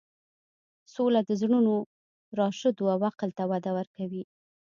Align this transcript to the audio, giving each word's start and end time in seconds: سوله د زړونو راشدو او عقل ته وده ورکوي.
سوله 0.93 1.19
د 1.25 1.31
زړونو 1.41 1.73
راشدو 2.39 2.83
او 2.93 2.99
عقل 3.09 3.29
ته 3.37 3.43
وده 3.51 3.71
ورکوي. 3.77 4.23